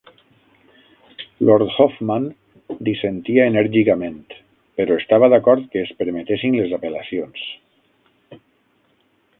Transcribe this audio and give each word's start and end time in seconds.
Lord 1.49 1.65
Hoffmann 1.73 2.23
dissentia 2.87 3.45
enèrgicament, 3.51 4.19
però 4.81 4.97
estava 5.03 5.31
d'acord 5.35 5.69
que 5.75 5.85
es 5.85 5.95
permetessin 6.01 6.61
les 6.61 6.77
apel·lacions. 6.81 7.47